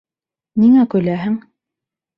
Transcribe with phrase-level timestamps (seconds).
[0.63, 1.39] Ниңә көләһең?